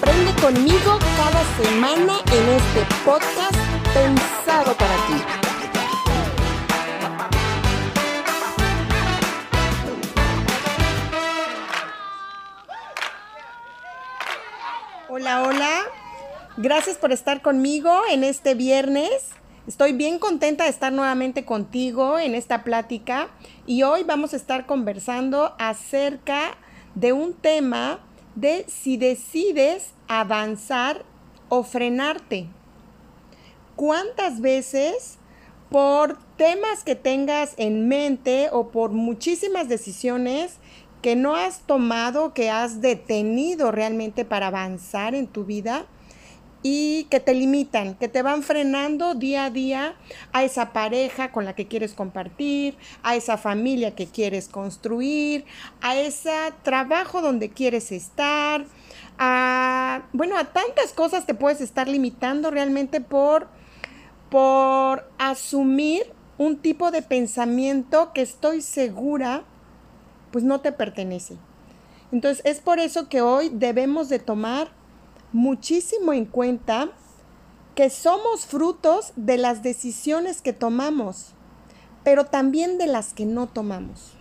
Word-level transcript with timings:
Aprende 0.00 0.32
conmigo 0.40 0.98
cada 1.16 1.42
semana 1.60 2.18
en 2.32 2.48
este 2.50 2.86
podcast 3.04 3.56
pensado 3.92 4.76
para 4.76 4.94
ti. 5.06 5.14
Hola, 15.08 15.42
hola. 15.42 15.80
Gracias 16.56 16.96
por 16.96 17.10
estar 17.10 17.42
conmigo 17.42 18.02
en 18.08 18.22
este 18.22 18.54
viernes. 18.54 19.10
Estoy 19.66 19.94
bien 19.94 20.20
contenta 20.20 20.64
de 20.64 20.70
estar 20.70 20.92
nuevamente 20.92 21.44
contigo 21.44 22.20
en 22.20 22.36
esta 22.36 22.62
plática 22.62 23.30
y 23.66 23.82
hoy 23.82 24.04
vamos 24.04 24.32
a 24.32 24.36
estar 24.36 24.64
conversando 24.64 25.56
acerca 25.58 26.56
de 26.94 27.12
un 27.12 27.34
tema 27.34 27.98
de 28.40 28.64
si 28.68 28.96
decides 28.96 29.92
avanzar 30.06 31.04
o 31.48 31.62
frenarte. 31.64 32.46
¿Cuántas 33.74 34.40
veces 34.40 35.18
por 35.70 36.18
temas 36.36 36.84
que 36.84 36.94
tengas 36.94 37.54
en 37.56 37.88
mente 37.88 38.48
o 38.52 38.68
por 38.68 38.90
muchísimas 38.90 39.68
decisiones 39.68 40.58
que 41.02 41.16
no 41.16 41.34
has 41.36 41.60
tomado, 41.60 42.32
que 42.32 42.50
has 42.50 42.80
detenido 42.80 43.70
realmente 43.70 44.24
para 44.24 44.48
avanzar 44.48 45.14
en 45.14 45.26
tu 45.26 45.44
vida, 45.44 45.86
y 46.62 47.04
que 47.04 47.20
te 47.20 47.34
limitan, 47.34 47.94
que 47.94 48.08
te 48.08 48.22
van 48.22 48.42
frenando 48.42 49.14
día 49.14 49.44
a 49.44 49.50
día 49.50 49.94
a 50.32 50.42
esa 50.42 50.72
pareja 50.72 51.30
con 51.30 51.44
la 51.44 51.54
que 51.54 51.68
quieres 51.68 51.94
compartir, 51.94 52.76
a 53.02 53.14
esa 53.14 53.38
familia 53.38 53.94
que 53.94 54.06
quieres 54.06 54.48
construir, 54.48 55.44
a 55.80 55.96
ese 55.96 56.32
trabajo 56.62 57.22
donde 57.22 57.50
quieres 57.50 57.92
estar, 57.92 58.64
a, 59.18 60.02
bueno, 60.12 60.36
a 60.36 60.52
tantas 60.52 60.92
cosas 60.92 61.26
te 61.26 61.34
puedes 61.34 61.60
estar 61.60 61.88
limitando 61.88 62.50
realmente 62.50 63.00
por, 63.00 63.48
por 64.30 65.08
asumir 65.18 66.12
un 66.38 66.58
tipo 66.58 66.90
de 66.90 67.02
pensamiento 67.02 68.12
que 68.12 68.22
estoy 68.22 68.62
segura 68.62 69.44
pues 70.30 70.44
no 70.44 70.60
te 70.60 70.72
pertenece. 70.72 71.36
Entonces 72.12 72.44
es 72.44 72.60
por 72.60 72.78
eso 72.78 73.08
que 73.08 73.20
hoy 73.20 73.50
debemos 73.52 74.08
de 74.08 74.18
tomar 74.18 74.77
muchísimo 75.32 76.12
en 76.12 76.24
cuenta 76.24 76.88
que 77.74 77.90
somos 77.90 78.46
frutos 78.46 79.12
de 79.16 79.38
las 79.38 79.62
decisiones 79.62 80.42
que 80.42 80.52
tomamos, 80.52 81.32
pero 82.04 82.26
también 82.26 82.78
de 82.78 82.86
las 82.86 83.14
que 83.14 83.24
no 83.24 83.46
tomamos. 83.46 84.12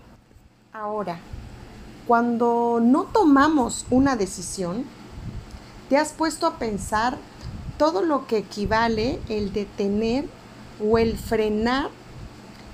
Ahora, 0.74 1.20
cuando 2.06 2.80
no 2.82 3.04
tomamos 3.06 3.86
una 3.90 4.16
decisión, 4.16 4.86
te 5.90 5.98
has 5.98 6.12
puesto 6.12 6.46
a 6.46 6.60
pensar 6.60 7.18
todo 7.78 8.02
lo 8.02 8.28
que 8.28 8.38
equivale 8.38 9.20
el 9.30 9.54
detener 9.54 10.26
o 10.84 10.98
el 10.98 11.18
frenar 11.18 11.90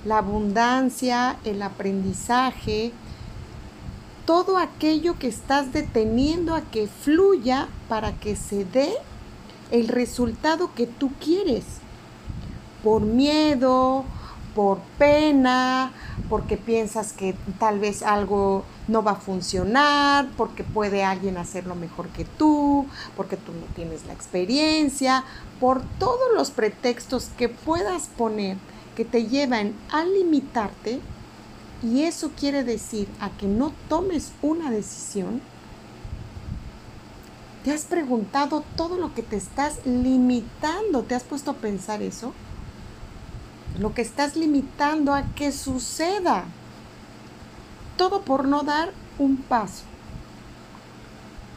la 0.04 0.18
abundancia, 0.18 1.38
el 1.44 1.62
aprendizaje, 1.62 2.92
todo 4.24 4.58
aquello 4.58 5.18
que 5.18 5.28
estás 5.28 5.72
deteniendo 5.72 6.54
a 6.54 6.62
que 6.62 6.86
fluya 6.86 7.68
para 7.88 8.12
que 8.12 8.36
se 8.36 8.64
dé 8.64 8.94
el 9.70 9.88
resultado 9.88 10.72
que 10.74 10.86
tú 10.86 11.10
quieres. 11.20 11.64
Por 12.82 13.02
miedo, 13.02 14.04
por 14.54 14.78
pena, 14.98 15.92
porque 16.28 16.56
piensas 16.56 17.12
que 17.12 17.34
tal 17.58 17.78
vez 17.78 18.02
algo 18.02 18.64
no 18.88 19.02
va 19.02 19.12
a 19.12 19.16
funcionar, 19.16 20.28
porque 20.36 20.64
puede 20.64 21.04
alguien 21.04 21.36
hacerlo 21.36 21.74
mejor 21.74 22.08
que 22.08 22.24
tú, 22.24 22.86
porque 23.16 23.36
tú 23.36 23.52
no 23.52 23.66
tienes 23.74 24.06
la 24.06 24.12
experiencia, 24.12 25.24
por 25.60 25.82
todos 25.98 26.32
los 26.34 26.50
pretextos 26.50 27.30
que 27.36 27.48
puedas 27.48 28.06
poner 28.06 28.56
que 28.94 29.04
te 29.04 29.26
llevan 29.26 29.74
a 29.90 30.04
limitarte 30.04 31.00
y 31.84 32.04
eso 32.04 32.30
quiere 32.30 32.64
decir 32.64 33.08
a 33.20 33.28
que 33.28 33.46
no 33.46 33.72
tomes 33.90 34.32
una 34.40 34.70
decisión, 34.70 35.42
¿te 37.62 37.72
has 37.72 37.82
preguntado 37.82 38.64
todo 38.74 38.96
lo 38.96 39.12
que 39.12 39.22
te 39.22 39.36
estás 39.36 39.84
limitando? 39.84 41.02
¿Te 41.02 41.14
has 41.14 41.24
puesto 41.24 41.50
a 41.50 41.56
pensar 41.56 42.00
eso? 42.00 42.32
Lo 43.78 43.92
que 43.92 44.00
estás 44.00 44.34
limitando 44.34 45.12
a 45.12 45.24
que 45.34 45.52
suceda. 45.52 46.44
Todo 47.98 48.22
por 48.22 48.48
no 48.48 48.62
dar 48.62 48.92
un 49.18 49.36
paso. 49.36 49.82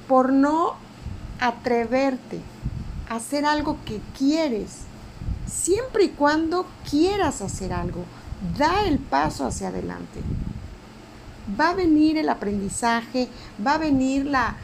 Por 0.09 0.33
no 0.33 0.73
atreverte 1.39 2.41
a 3.07 3.15
hacer 3.15 3.45
algo 3.45 3.77
que 3.85 4.01
quieres. 4.17 4.79
Siempre 5.45 6.03
y 6.03 6.09
cuando 6.09 6.65
quieras 6.89 7.41
hacer 7.41 7.71
algo 7.71 8.03
da 8.58 8.86
el 8.86 9.00
paso 9.00 9.46
hacia 9.46 9.70
adelante. 9.70 10.22
Va 11.59 11.70
a 11.70 11.75
venir 11.75 12.18
el 12.18 12.30
aprendizaje, 12.30 13.30
va 13.66 13.75
a 13.75 13.78
venir 13.78 14.25
la, 14.25 14.56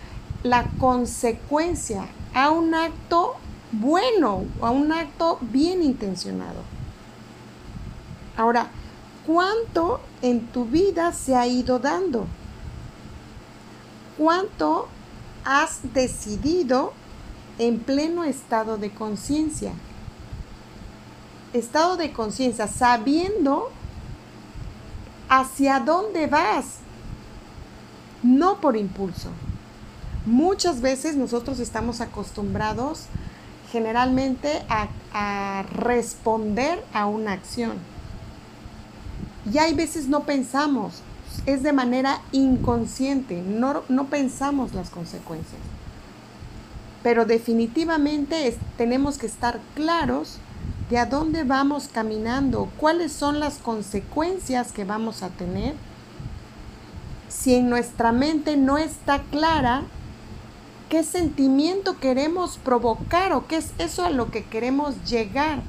la 0.44 0.66
consecuencia 0.80 2.08
a 2.34 2.50
un 2.52 2.74
acto 2.76 3.36
bueno, 3.72 4.46
a 4.62 4.70
un 4.70 4.92
acto 4.92 5.40
bien 5.42 5.82
intencionado. 5.82 6.62
Ahora, 8.38 8.68
¿cuánto 9.26 10.00
en 10.22 10.48
tu 10.48 10.66
vida 10.66 11.12
se 11.14 11.36
ha 11.36 11.48
ido 11.48 11.80
dando? 11.80 12.28
¿Cuánto 14.18 14.88
has 15.46 15.94
decidido 15.94 16.94
en 17.58 17.80
pleno 17.80 18.24
estado 18.24 18.78
de 18.78 18.92
conciencia? 18.92 19.74
Estado 21.54 21.98
de 21.98 22.12
conciencia, 22.12 22.68
sabiendo 22.68 23.70
hacia 25.30 25.80
dónde 25.80 26.28
vas, 26.28 26.78
no 28.22 28.60
por 28.60 28.76
impulso. 28.76 29.30
Muchas 30.26 30.82
veces 30.82 31.16
nosotros 31.16 31.60
estamos 31.60 32.02
acostumbrados 32.02 33.08
generalmente 33.72 34.64
a, 34.70 35.64
responder 35.74 36.84
a 36.94 37.08
una 37.08 37.34
acción. 37.34 37.74
Y 39.52 39.58
hay 39.58 39.74
veces 39.74 40.08
no 40.08 40.24
pensamos, 40.24 41.02
es 41.46 41.64
de 41.64 41.74
manera 41.74 42.22
inconsciente, 42.32 43.42
no, 43.42 43.84
no 43.90 44.06
pensamos 44.06 44.74
las 44.74 44.90
consecuencias. 44.90 45.60
Pero 47.02 47.26
definitivamente 47.26 48.56
tenemos 48.78 49.18
que 49.18 49.26
estar 49.26 49.60
claros 49.76 50.38
de 50.90 50.98
a 50.98 51.06
dónde 51.06 51.44
vamos 51.44 51.90
caminando, 51.92 52.70
cuáles 52.78 53.12
son 53.12 53.40
las 53.40 53.56
consecuencias 53.56 54.72
que 54.72 54.86
vamos 54.86 55.24
a 55.24 55.30
tener. 55.30 55.76
Si 57.30 57.56
en 57.56 57.70
nuestra 57.70 58.12
mente 58.12 58.58
no 58.58 58.78
está 58.78 59.22
clara 59.24 59.84
qué 60.90 61.04
sentimiento 61.04 62.00
queremos 62.00 62.58
provocar 62.58 63.34
o 63.34 63.48
qué 63.48 63.58
es 63.58 63.72
eso 63.80 64.06
a 64.06 64.12
lo 64.12 64.30
que 64.30 64.44
queremos 64.44 64.94
llegar. 65.10 65.62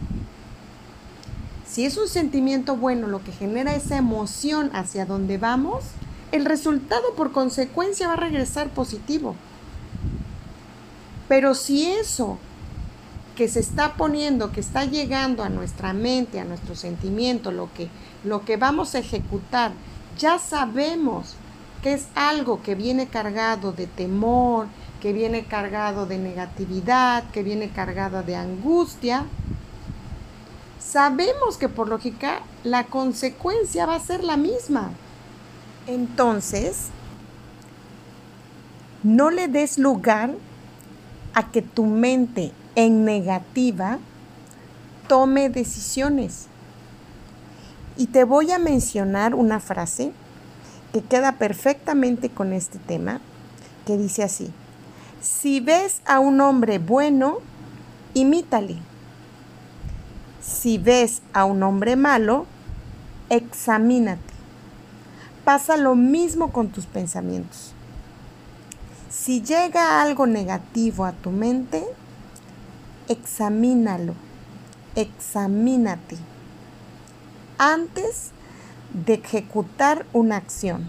Si 1.66 1.86
es 1.86 1.96
un 1.96 2.08
sentimiento 2.08 2.76
bueno 2.76 3.06
lo 3.06 3.24
que 3.24 3.32
genera 3.32 3.74
esa 3.74 3.96
emoción 3.96 4.70
hacia 4.74 5.06
dónde 5.06 5.38
vamos, 5.38 5.84
el 6.30 6.44
resultado 6.44 7.14
por 7.16 7.32
consecuencia 7.32 8.08
va 8.08 8.12
a 8.12 8.16
regresar 8.16 8.68
positivo. 8.68 9.34
Pero 11.26 11.54
si 11.54 11.86
eso 11.86 12.38
que 13.36 13.48
se 13.48 13.60
está 13.60 13.94
poniendo, 13.94 14.52
que 14.52 14.60
está 14.60 14.84
llegando 14.84 15.42
a 15.42 15.48
nuestra 15.48 15.92
mente, 15.92 16.40
a 16.40 16.44
nuestro 16.44 16.76
sentimiento, 16.76 17.50
lo 17.50 17.72
que, 17.72 17.88
lo 18.22 18.44
que 18.44 18.56
vamos 18.56 18.94
a 18.94 19.00
ejecutar, 19.00 19.72
ya 20.18 20.38
sabemos 20.38 21.34
que 21.82 21.94
es 21.94 22.06
algo 22.14 22.62
que 22.62 22.74
viene 22.74 23.08
cargado 23.08 23.72
de 23.72 23.86
temor, 23.86 24.68
que 25.00 25.12
viene 25.12 25.44
cargado 25.44 26.06
de 26.06 26.18
negatividad, 26.18 27.24
que 27.30 27.42
viene 27.42 27.68
cargado 27.68 28.22
de 28.22 28.36
angustia, 28.36 29.26
sabemos 30.78 31.56
que 31.58 31.68
por 31.68 31.88
lógica 31.88 32.40
la 32.62 32.84
consecuencia 32.84 33.84
va 33.84 33.96
a 33.96 34.00
ser 34.00 34.22
la 34.22 34.36
misma. 34.36 34.92
Entonces, 35.86 36.86
no 39.02 39.30
le 39.30 39.48
des 39.48 39.76
lugar 39.76 40.34
a 41.34 41.50
que 41.50 41.62
tu 41.62 41.84
mente 41.84 42.52
en 42.76 43.04
negativa 43.04 43.98
tome 45.08 45.48
decisiones. 45.48 46.46
Y 47.96 48.08
te 48.08 48.24
voy 48.24 48.50
a 48.50 48.58
mencionar 48.58 49.34
una 49.34 49.60
frase 49.60 50.12
que 50.92 51.02
queda 51.02 51.32
perfectamente 51.32 52.30
con 52.30 52.52
este 52.52 52.78
tema, 52.78 53.20
que 53.86 53.96
dice 53.96 54.22
así, 54.22 54.50
si 55.20 55.60
ves 55.60 56.00
a 56.04 56.20
un 56.20 56.40
hombre 56.40 56.78
bueno, 56.78 57.38
imítale. 58.14 58.76
Si 60.42 60.78
ves 60.78 61.22
a 61.32 61.44
un 61.44 61.62
hombre 61.62 61.96
malo, 61.96 62.46
examínate. 63.30 64.34
Pasa 65.44 65.76
lo 65.76 65.94
mismo 65.94 66.52
con 66.52 66.68
tus 66.68 66.86
pensamientos. 66.86 67.72
Si 69.10 69.42
llega 69.42 70.02
algo 70.02 70.26
negativo 70.26 71.04
a 71.04 71.12
tu 71.12 71.30
mente, 71.30 71.84
examínalo, 73.08 74.14
examínate 74.94 76.16
antes 77.58 78.30
de 78.92 79.14
ejecutar 79.14 80.06
una 80.12 80.36
acción. 80.36 80.86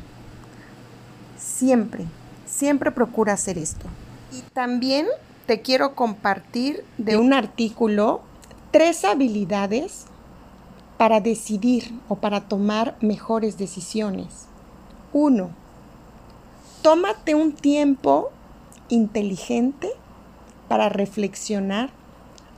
Siempre, 1.38 2.06
siempre 2.46 2.92
procura 2.92 3.34
hacer 3.34 3.58
esto. 3.58 3.86
Y 4.32 4.42
también 4.54 5.08
te 5.46 5.62
quiero 5.62 5.96
compartir 5.96 6.84
de 6.98 7.18
un 7.18 7.34
artículo 7.34 8.22
tres 8.72 9.06
habilidades 9.06 10.06
para 10.98 11.20
decidir 11.20 12.00
o 12.08 12.16
para 12.16 12.42
tomar 12.42 12.96
mejores 13.02 13.58
decisiones. 13.58 14.48
Uno, 15.14 15.50
tómate 16.82 17.36
un 17.36 17.54
tiempo 17.54 18.32
inteligente 18.90 19.90
para 20.68 20.90
reflexionar 20.90 21.90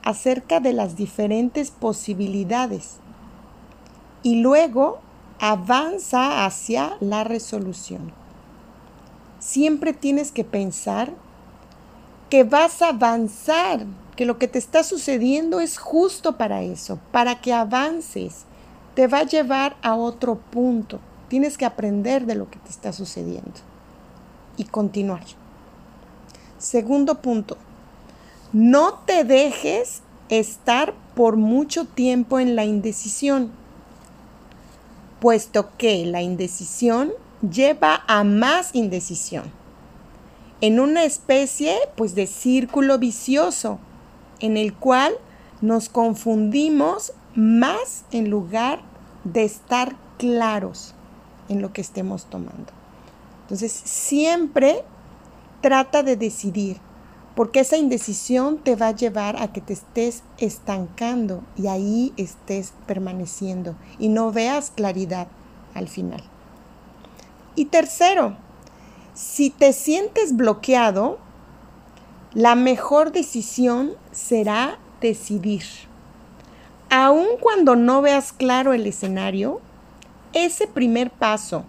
acerca 0.08 0.58
de 0.58 0.72
las 0.72 0.96
diferentes 0.96 1.70
posibilidades 1.70 2.96
y 4.22 4.36
luego 4.40 5.00
avanza 5.38 6.46
hacia 6.46 6.96
la 7.00 7.24
resolución. 7.24 8.10
Siempre 9.38 9.92
tienes 9.92 10.32
que 10.32 10.44
pensar 10.44 11.12
que 12.30 12.42
vas 12.42 12.80
a 12.80 12.88
avanzar, 12.88 13.84
que 14.16 14.24
lo 14.24 14.38
que 14.38 14.48
te 14.48 14.58
está 14.58 14.82
sucediendo 14.82 15.60
es 15.60 15.76
justo 15.76 16.38
para 16.38 16.62
eso, 16.62 16.98
para 17.12 17.42
que 17.42 17.52
avances. 17.52 18.46
Te 18.94 19.08
va 19.08 19.18
a 19.18 19.26
llevar 19.26 19.76
a 19.82 19.94
otro 19.94 20.36
punto. 20.36 21.00
Tienes 21.28 21.58
que 21.58 21.66
aprender 21.66 22.24
de 22.24 22.34
lo 22.34 22.48
que 22.48 22.58
te 22.60 22.70
está 22.70 22.94
sucediendo 22.94 23.60
y 24.56 24.64
continuar. 24.64 25.24
Segundo 26.56 27.16
punto, 27.20 27.58
no 28.52 28.94
te 29.06 29.24
dejes 29.24 30.02
estar 30.28 30.94
por 31.14 31.36
mucho 31.36 31.84
tiempo 31.84 32.38
en 32.38 32.56
la 32.56 32.64
indecisión, 32.64 33.50
puesto 35.20 35.70
que 35.76 36.06
la 36.06 36.22
indecisión 36.22 37.12
lleva 37.48 38.02
a 38.06 38.24
más 38.24 38.74
indecisión, 38.74 39.44
en 40.60 40.80
una 40.80 41.04
especie 41.04 41.76
pues 41.96 42.14
de 42.14 42.26
círculo 42.26 42.98
vicioso 42.98 43.78
en 44.40 44.56
el 44.56 44.74
cual 44.74 45.14
nos 45.60 45.88
confundimos 45.88 47.12
más 47.34 48.04
en 48.12 48.30
lugar 48.30 48.80
de 49.24 49.44
estar 49.44 49.96
claros 50.18 50.94
en 51.48 51.62
lo 51.62 51.72
que 51.72 51.80
estemos 51.80 52.26
tomando. 52.26 52.72
Entonces, 53.42 53.72
siempre 53.72 54.84
trata 55.60 56.02
de 56.02 56.16
decidir, 56.16 56.78
porque 57.38 57.60
esa 57.60 57.76
indecisión 57.76 58.58
te 58.58 58.74
va 58.74 58.88
a 58.88 58.96
llevar 58.96 59.40
a 59.40 59.52
que 59.52 59.60
te 59.60 59.72
estés 59.72 60.24
estancando 60.38 61.44
y 61.56 61.68
ahí 61.68 62.12
estés 62.16 62.72
permaneciendo 62.88 63.76
y 64.00 64.08
no 64.08 64.32
veas 64.32 64.72
claridad 64.72 65.28
al 65.72 65.86
final. 65.86 66.20
Y 67.54 67.66
tercero, 67.66 68.36
si 69.14 69.50
te 69.50 69.72
sientes 69.72 70.34
bloqueado, 70.34 71.20
la 72.34 72.56
mejor 72.56 73.12
decisión 73.12 73.92
será 74.10 74.80
decidir. 75.00 75.62
Aun 76.90 77.28
cuando 77.40 77.76
no 77.76 78.02
veas 78.02 78.32
claro 78.32 78.72
el 78.72 78.84
escenario, 78.84 79.60
ese 80.32 80.66
primer 80.66 81.12
paso 81.12 81.62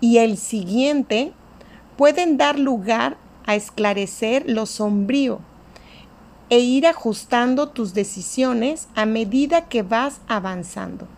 y 0.00 0.16
el 0.16 0.38
siguiente 0.38 1.34
pueden 1.98 2.38
dar 2.38 2.58
lugar 2.58 3.18
a 3.50 3.56
esclarecer 3.56 4.44
lo 4.48 4.64
sombrío 4.64 5.40
e 6.50 6.60
ir 6.60 6.86
ajustando 6.86 7.68
tus 7.68 7.94
decisiones 7.94 8.86
a 8.94 9.06
medida 9.06 9.62
que 9.62 9.82
vas 9.82 10.20
avanzando. 10.28 11.08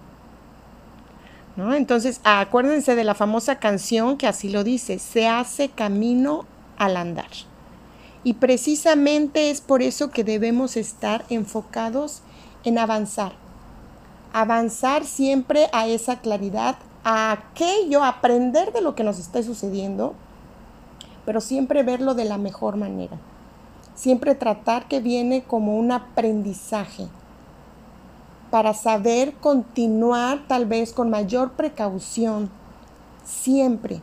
¿No? 1.56 1.74
Entonces, 1.74 2.22
acuérdense 2.24 2.94
de 2.94 3.04
la 3.04 3.14
famosa 3.14 3.56
canción 3.56 4.16
que 4.16 4.26
así 4.26 4.48
lo 4.48 4.64
dice, 4.64 4.98
se 4.98 5.28
hace 5.28 5.68
camino 5.68 6.46
al 6.78 6.96
andar. 6.96 7.28
Y 8.24 8.34
precisamente 8.34 9.50
es 9.50 9.60
por 9.60 9.82
eso 9.82 10.10
que 10.10 10.24
debemos 10.24 10.78
estar 10.78 11.26
enfocados 11.28 12.22
en 12.64 12.78
avanzar. 12.78 13.32
Avanzar 14.32 15.04
siempre 15.04 15.68
a 15.74 15.86
esa 15.86 16.20
claridad, 16.20 16.76
a 17.04 17.32
aquello, 17.32 18.02
aprender 18.02 18.72
de 18.72 18.80
lo 18.80 18.94
que 18.94 19.04
nos 19.04 19.18
está 19.18 19.42
sucediendo, 19.42 20.14
pero 21.24 21.40
siempre 21.40 21.82
verlo 21.82 22.14
de 22.14 22.24
la 22.24 22.38
mejor 22.38 22.76
manera. 22.76 23.18
Siempre 23.94 24.34
tratar 24.34 24.88
que 24.88 25.00
viene 25.00 25.42
como 25.42 25.76
un 25.76 25.92
aprendizaje 25.92 27.06
para 28.50 28.74
saber 28.74 29.34
continuar 29.34 30.46
tal 30.46 30.66
vez 30.66 30.92
con 30.92 31.10
mayor 31.10 31.52
precaución. 31.52 32.50
Siempre 33.24 34.00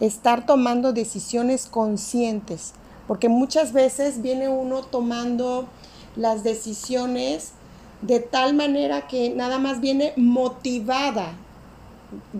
estar 0.00 0.46
tomando 0.46 0.92
decisiones 0.92 1.66
conscientes, 1.66 2.74
porque 3.06 3.28
muchas 3.28 3.72
veces 3.72 4.20
viene 4.22 4.48
uno 4.48 4.82
tomando 4.82 5.66
las 6.16 6.42
decisiones 6.42 7.52
de 8.02 8.20
tal 8.20 8.54
manera 8.54 9.06
que 9.06 9.30
nada 9.30 9.58
más 9.58 9.80
viene 9.80 10.12
motivada, 10.16 11.34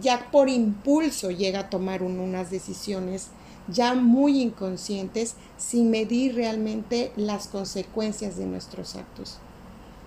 ya 0.00 0.29
por 0.31 0.49
impulso 0.49 1.31
llega 1.31 1.61
a 1.61 1.70
tomar 1.70 2.03
unas 2.03 2.50
decisiones 2.50 3.29
ya 3.69 3.94
muy 3.94 4.41
inconscientes 4.41 5.36
sin 5.56 5.91
medir 5.91 6.34
realmente 6.34 7.13
las 7.17 7.48
consecuencias 7.48 8.36
de 8.36 8.46
nuestros 8.46 8.96
actos. 8.96 9.39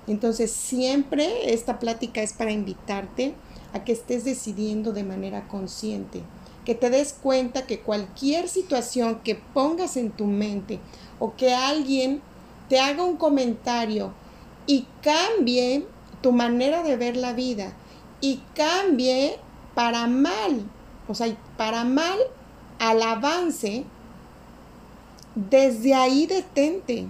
Entonces 0.07 0.51
siempre 0.51 1.53
esta 1.53 1.79
plática 1.79 2.21
es 2.21 2.33
para 2.33 2.51
invitarte 2.51 3.33
a 3.73 3.83
que 3.83 3.91
estés 3.91 4.23
decidiendo 4.23 4.93
de 4.93 5.03
manera 5.03 5.47
consciente, 5.47 6.21
que 6.63 6.75
te 6.75 6.89
des 6.89 7.13
cuenta 7.13 7.65
que 7.65 7.79
cualquier 7.79 8.47
situación 8.47 9.21
que 9.23 9.35
pongas 9.35 9.97
en 9.97 10.11
tu 10.11 10.25
mente 10.25 10.79
o 11.19 11.35
que 11.35 11.53
alguien 11.53 12.21
te 12.69 12.79
haga 12.79 13.03
un 13.03 13.17
comentario 13.17 14.13
y 14.67 14.87
cambie 15.01 15.85
tu 16.21 16.31
manera 16.31 16.83
de 16.83 16.97
ver 16.97 17.17
la 17.17 17.33
vida 17.33 17.73
y 18.21 18.41
cambie 18.55 19.37
para 19.75 20.07
mal, 20.07 20.65
o 21.07 21.13
sea, 21.13 21.35
para 21.57 21.83
mal 21.83 22.17
al 22.79 23.01
avance, 23.01 23.83
desde 25.35 25.93
ahí 25.93 26.27
detente, 26.27 27.07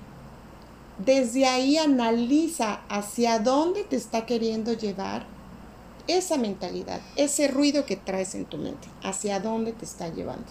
desde 0.98 1.46
ahí 1.46 1.78
analiza 1.78 2.82
hacia 2.90 3.40
dónde 3.40 3.84
te 3.84 3.96
está 3.96 4.26
queriendo 4.26 4.74
llevar 4.74 5.26
esa 6.08 6.38
mentalidad, 6.38 7.02
ese 7.16 7.48
ruido 7.48 7.86
que 7.86 7.96
traes 7.96 8.36
en 8.36 8.46
tu 8.46 8.58
mente, 8.58 8.88
hacia 9.04 9.40
dónde 9.40 9.74
te 9.74 9.86
está 9.86 10.10
llevando. 10.10 10.48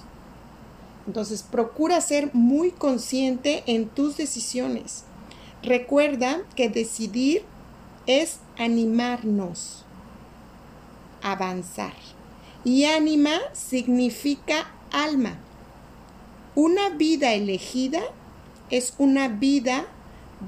Entonces, 1.07 1.43
procura 1.43 2.01
ser 2.01 2.31
muy 2.35 2.71
consciente 2.71 3.63
en 3.67 3.89
tus 3.89 4.17
decisiones. 4.17 5.05
Recuerda 5.63 6.43
que 6.57 6.69
decidir 6.69 7.43
es 8.07 8.39
animarnos, 8.59 9.85
avanzar. 11.23 11.95
Y 12.65 12.85
ánima 12.85 13.39
significa 13.53 14.71
alma. 15.03 15.39
Una 16.55 16.91
vida 16.91 17.33
elegida 17.33 18.01
es 18.71 18.95
una 18.99 19.29
vida 19.29 19.87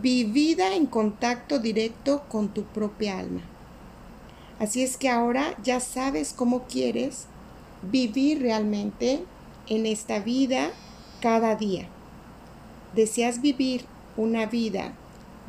vivida 0.00 0.74
en 0.74 0.86
contacto 0.86 1.58
directo 1.58 2.22
con 2.28 2.48
tu 2.48 2.64
propia 2.64 3.18
alma. 3.18 3.42
Así 4.58 4.82
es 4.82 4.96
que 4.96 5.10
ahora 5.10 5.56
ya 5.62 5.80
sabes 5.80 6.32
cómo 6.32 6.62
quieres 6.64 7.26
vivir 7.82 8.40
realmente 8.40 9.24
en 9.68 9.86
esta 9.86 10.20
vida 10.20 10.70
cada 11.20 11.56
día. 11.56 11.88
¿Deseas 12.94 13.42
vivir 13.42 13.84
una 14.16 14.46
vida 14.46 14.92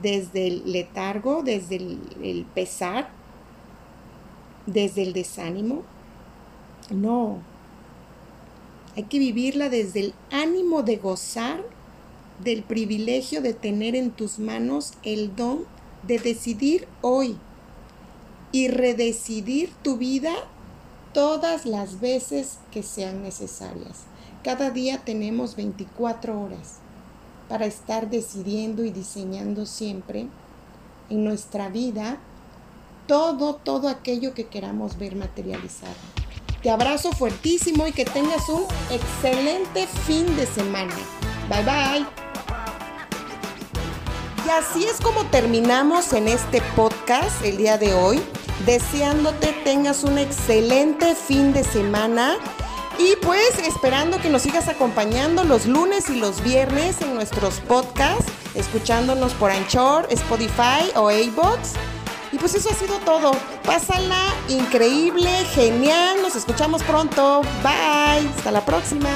desde 0.02 0.48
el 0.48 0.72
letargo, 0.72 1.44
desde 1.44 1.78
el, 1.78 2.46
pesar, 2.54 3.10
desde 4.66 5.04
el 5.04 5.14
desánimo? 5.14 5.84
No, 6.90 7.40
hay 8.98 9.04
que 9.04 9.20
vivirla 9.20 9.70
desde 9.70 10.00
el 10.00 10.14
ánimo 10.32 10.82
de 10.82 10.98
gozar 10.98 11.64
del 12.44 12.64
privilegio 12.64 13.44
de 13.44 13.54
tener 13.54 13.96
en 13.96 14.10
tus 14.10 14.40
manos 14.40 14.94
el 15.04 15.36
don 15.36 15.66
de 16.08 16.18
decidir 16.18 16.88
hoy 17.02 17.38
y 18.52 18.70
redecidir 18.70 19.72
tu 19.84 19.98
vida 19.98 20.34
todas 21.14 21.68
las 21.68 22.00
veces 22.00 22.58
que 22.72 22.82
sean 22.82 23.22
necesarias. 23.22 24.06
Cada 24.44 24.72
día 24.72 25.04
tenemos 25.06 25.56
24 25.56 26.42
horas 26.42 26.78
para 27.50 27.68
estar 27.68 28.10
decidiendo 28.10 28.84
y 28.84 28.90
diseñando 28.90 29.68
siempre 29.68 30.26
en 31.12 31.24
nuestra 31.24 31.70
vida 31.70 32.18
todo, 33.06 33.58
todo 33.58 33.90
aquello 33.90 34.34
que 34.34 34.48
queramos 34.48 34.98
ver 34.98 35.16
materializado. 35.16 36.17
Te 36.68 36.72
abrazo 36.72 37.14
fuertísimo 37.14 37.88
y 37.88 37.94
que 37.94 38.04
tengas 38.04 38.50
un 38.50 38.66
excelente 38.92 39.88
fin 40.06 40.36
de 40.36 40.46
semana. 40.46 40.94
Bye 41.48 41.64
bye. 41.64 42.06
Y 44.46 44.50
así 44.50 44.84
es 44.84 45.00
como 45.00 45.24
terminamos 45.28 46.12
en 46.12 46.28
este 46.28 46.62
podcast 46.76 47.42
el 47.46 47.56
día 47.56 47.78
de 47.78 47.94
hoy, 47.94 48.20
deseándote 48.66 49.54
tengas 49.64 50.04
un 50.04 50.18
excelente 50.18 51.16
fin 51.16 51.54
de 51.54 51.64
semana 51.64 52.36
y 53.00 53.16
pues 53.26 53.60
esperando 53.60 54.22
que 54.22 54.30
nos 54.30 54.42
sigas 54.42 54.68
acompañando 54.68 55.46
los 55.46 55.68
lunes 55.68 56.10
y 56.10 56.20
los 56.20 56.44
viernes 56.44 57.00
en 57.00 57.16
nuestros 57.16 57.62
podcasts, 57.62 58.30
escuchándonos 58.56 59.34
por 59.36 59.52
Anchor, 59.52 60.06
Spotify 60.10 60.92
o 60.96 61.08
A-Box. 61.08 61.76
Y 62.38 62.40
pues 62.40 62.54
eso 62.54 62.70
ha 62.70 62.76
sido 62.76 63.00
todo. 63.00 63.32
Pásala 63.66 64.36
increíble, 64.48 65.28
genial. 65.56 66.22
Nos 66.22 66.36
escuchamos 66.36 66.84
pronto. 66.84 67.42
Bye. 67.64 68.30
Hasta 68.38 68.52
la 68.52 68.64
próxima. 68.64 69.10